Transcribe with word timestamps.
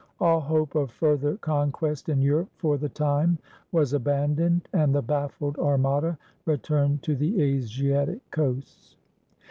All 0.19 0.39
hope 0.39 0.73
of 0.73 0.89
further 0.89 1.37
conquest 1.37 2.09
in 2.09 2.23
Europe 2.23 2.49
for 2.57 2.75
the 2.75 2.89
time 2.89 3.37
was 3.71 3.93
abandoned, 3.93 4.67
and 4.73 4.95
the 4.95 5.03
baffled 5.03 5.59
armada 5.59 6.17
returned 6.47 7.03
to 7.03 7.15
the 7.15 7.39
Asiatic 7.39 8.31
coasts. 8.31 8.95